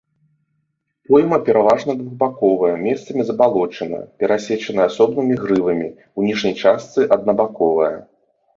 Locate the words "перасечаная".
4.25-4.85